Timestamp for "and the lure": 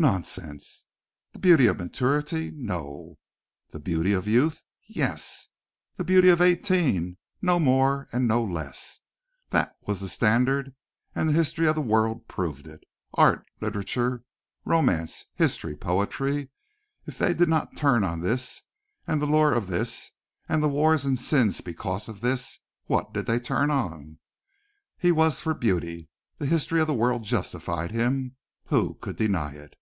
19.04-19.52